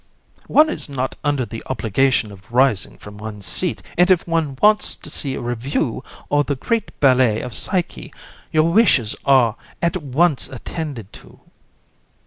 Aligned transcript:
One 0.47 0.67
is 0.71 0.89
not 0.89 1.15
under 1.23 1.45
the 1.45 1.61
obligation 1.67 2.31
of 2.31 2.51
rising 2.51 2.97
from 2.97 3.19
one's 3.19 3.45
seat, 3.45 3.83
and 3.99 4.09
if 4.09 4.27
one 4.27 4.57
wants 4.59 4.95
to 4.95 5.11
see 5.11 5.35
a 5.35 5.39
review 5.41 6.03
or 6.27 6.43
the 6.43 6.55
great 6.55 6.99
ballet 6.99 7.39
of 7.41 7.53
Psyche, 7.53 8.11
your 8.51 8.71
wishes 8.73 9.15
are 9.25 9.57
at 9.79 9.97
once 9.97 10.49
attended 10.49 11.13
to. 11.13 11.39